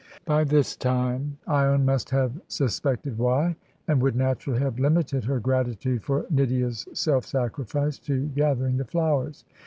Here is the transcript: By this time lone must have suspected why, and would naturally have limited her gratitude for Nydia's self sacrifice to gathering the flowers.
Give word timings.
By 0.25 0.45
this 0.45 0.75
time 0.75 1.37
lone 1.47 1.85
must 1.85 2.09
have 2.09 2.33
suspected 2.47 3.19
why, 3.19 3.55
and 3.87 4.01
would 4.01 4.15
naturally 4.15 4.57
have 4.57 4.79
limited 4.79 5.25
her 5.25 5.39
gratitude 5.39 6.03
for 6.03 6.25
Nydia's 6.31 6.87
self 6.91 7.23
sacrifice 7.23 7.99
to 7.99 8.25
gathering 8.29 8.77
the 8.77 8.85
flowers. 8.85 9.45